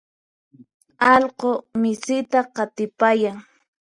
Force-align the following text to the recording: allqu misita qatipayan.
allqu 1.11 1.49
misita 1.81 2.39
qatipayan. 2.55 3.37